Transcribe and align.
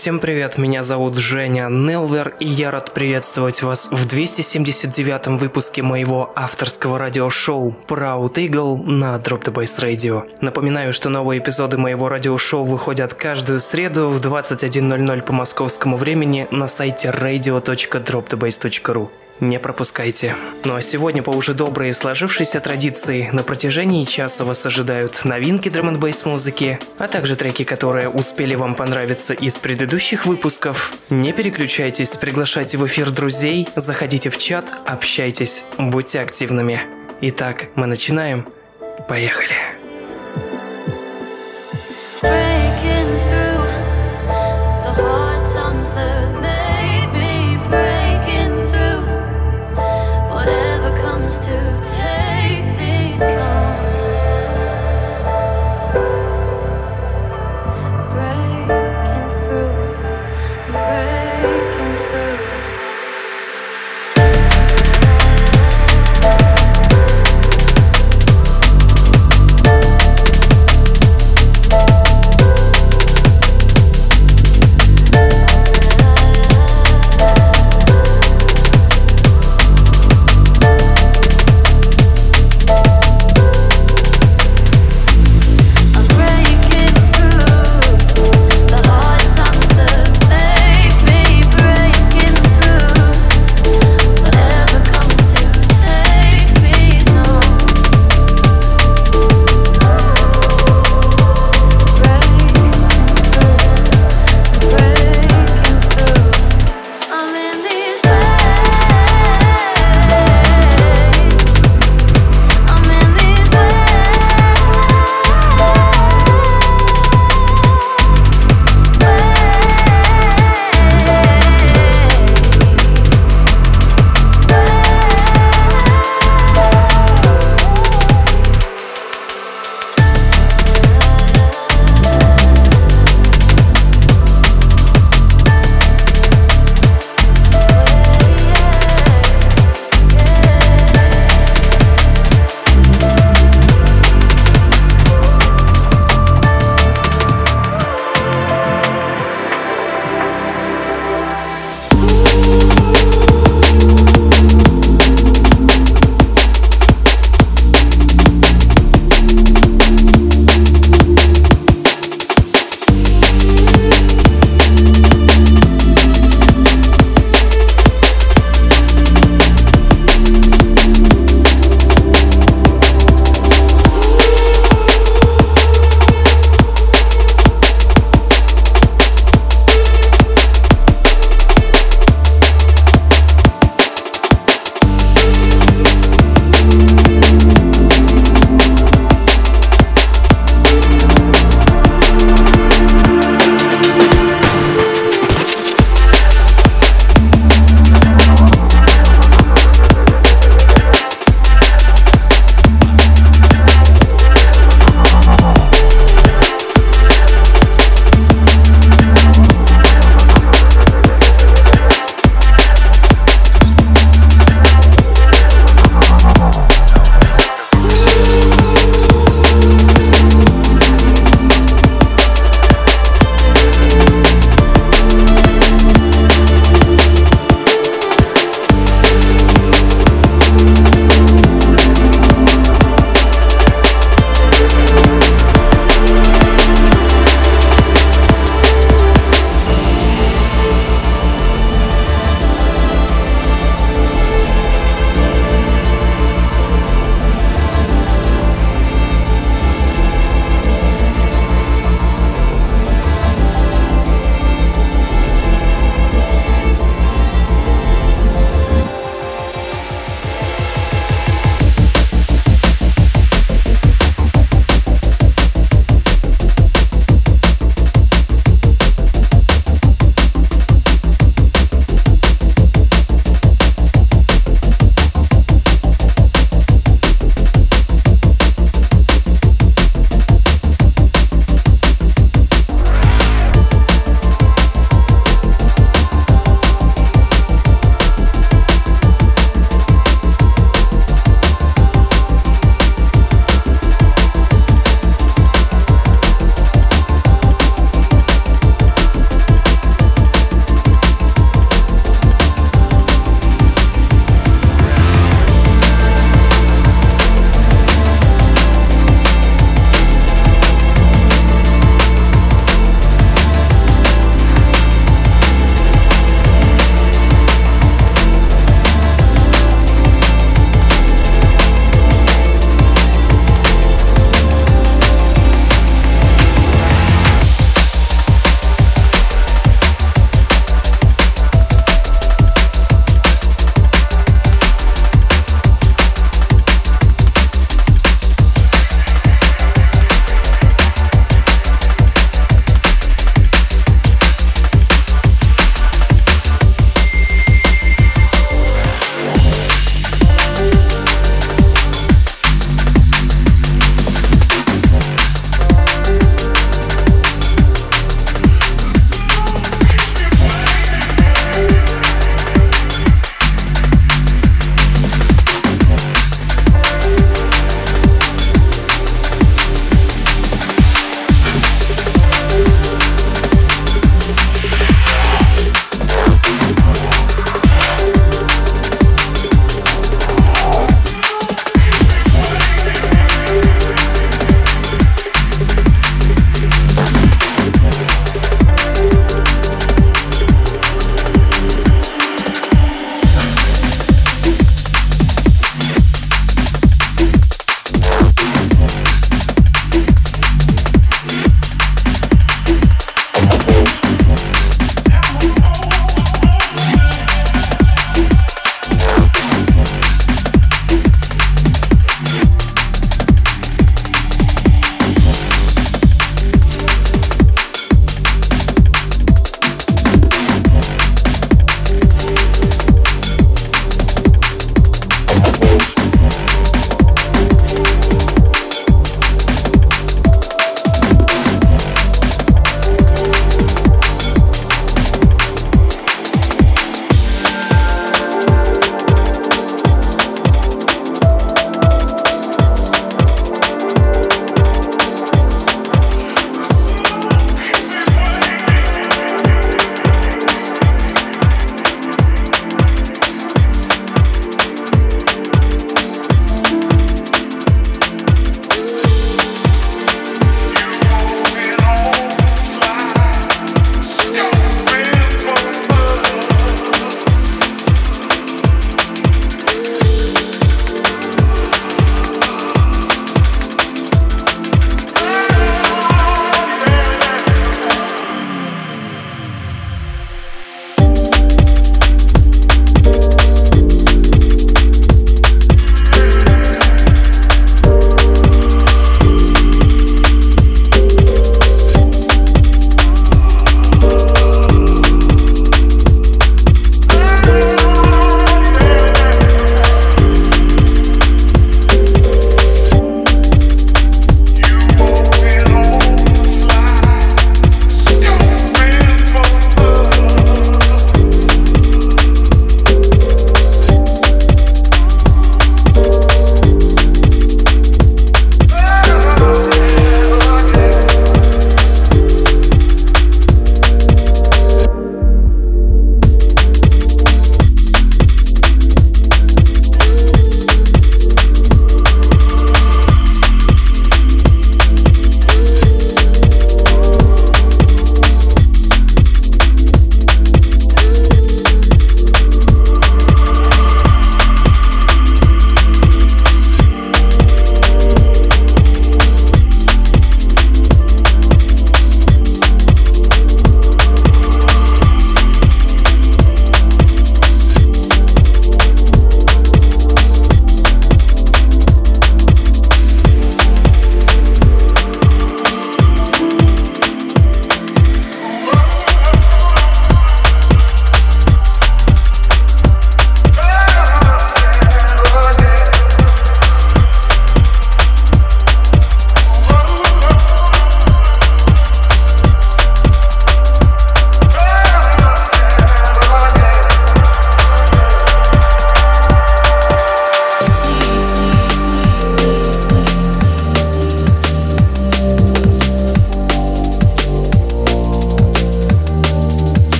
Всем 0.00 0.20
привет, 0.20 0.58
меня 0.58 0.84
зовут 0.84 1.16
Женя 1.16 1.68
Нелвер, 1.68 2.32
и 2.38 2.46
я 2.46 2.70
рад 2.70 2.94
приветствовать 2.94 3.62
вас 3.62 3.88
в 3.90 4.06
279-м 4.06 5.36
выпуске 5.36 5.82
моего 5.82 6.32
авторского 6.36 7.00
радиошоу 7.00 7.74
Proud 7.88 8.34
Eagle 8.34 8.80
на 8.84 9.16
Drop 9.16 9.42
the 9.42 9.52
Bass 9.52 9.82
Radio. 9.82 10.30
Напоминаю, 10.40 10.92
что 10.92 11.10
новые 11.10 11.40
эпизоды 11.40 11.78
моего 11.78 12.08
радиошоу 12.08 12.62
выходят 12.62 13.14
каждую 13.14 13.58
среду 13.58 14.08
в 14.08 14.20
21.00 14.20 15.22
по 15.22 15.32
московскому 15.32 15.96
времени 15.96 16.46
на 16.52 16.68
сайте 16.68 17.08
radio.dropthebase.ru. 17.08 19.08
Не 19.40 19.58
пропускайте. 19.58 20.34
Ну 20.64 20.74
а 20.74 20.82
сегодня 20.82 21.22
по 21.22 21.30
уже 21.30 21.54
доброй 21.54 21.92
сложившейся 21.92 22.60
традиции 22.60 23.30
на 23.32 23.42
протяжении 23.42 24.04
часа 24.04 24.44
вас 24.44 24.64
ожидают 24.66 25.24
новинки 25.24 25.68
драм 25.68 25.88
н 25.88 26.00
музыки, 26.24 26.78
а 26.98 27.08
также 27.08 27.36
треки, 27.36 27.64
которые 27.64 28.08
успели 28.08 28.54
вам 28.54 28.74
понравиться 28.74 29.34
из 29.34 29.58
предыдущих 29.58 30.26
выпусков. 30.26 30.92
Не 31.10 31.32
переключайтесь, 31.32 32.16
приглашайте 32.16 32.78
в 32.78 32.86
эфир 32.86 33.10
друзей, 33.10 33.68
заходите 33.76 34.30
в 34.30 34.38
чат, 34.38 34.66
общайтесь, 34.86 35.64
будьте 35.78 36.20
активными. 36.20 36.82
Итак, 37.20 37.68
мы 37.74 37.86
начинаем. 37.86 38.48
Поехали. 39.08 39.54
Breaking 42.20 42.57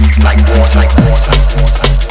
like 0.00 0.38
water, 0.56 0.80
like 0.80 0.94
water, 0.96 1.32
like 1.32 1.62
water. 1.62 2.09